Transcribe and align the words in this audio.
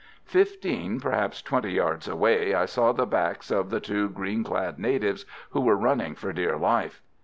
Fifteen, 0.25 0.99
perhaps 0.99 1.43
twenty, 1.43 1.73
yards 1.73 2.07
away 2.07 2.55
I 2.55 2.65
saw 2.65 2.91
the 2.91 3.05
backs 3.05 3.51
of 3.51 3.69
the 3.69 3.79
two 3.79 4.09
green 4.09 4.43
clad 4.43 4.79
natives 4.79 5.27
who 5.51 5.61
were 5.61 5.75
running 5.77 6.15
for 6.15 6.33
dear 6.33 6.57
life. 6.57 7.03